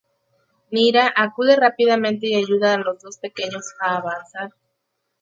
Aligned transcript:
Neera 0.71 1.05
acude 1.15 1.55
rápidamente 1.55 2.25
y 2.25 2.33
ayuda 2.33 2.73
a 2.73 2.77
los 2.79 3.03
dos 3.03 3.19
pequeños 3.19 3.67
a 3.81 3.97
avanzar. 3.97 4.49